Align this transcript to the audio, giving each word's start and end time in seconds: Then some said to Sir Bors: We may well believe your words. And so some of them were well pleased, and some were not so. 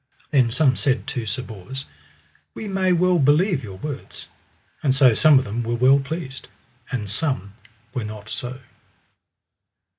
Then 0.31 0.49
some 0.49 0.75
said 0.75 1.05
to 1.05 1.27
Sir 1.27 1.43
Bors: 1.43 1.85
We 2.55 2.67
may 2.67 2.91
well 2.91 3.19
believe 3.19 3.63
your 3.63 3.77
words. 3.77 4.27
And 4.81 4.95
so 4.95 5.13
some 5.13 5.37
of 5.37 5.45
them 5.45 5.61
were 5.61 5.75
well 5.75 5.99
pleased, 5.99 6.47
and 6.91 7.07
some 7.07 7.53
were 7.93 8.03
not 8.03 8.27
so. 8.27 8.61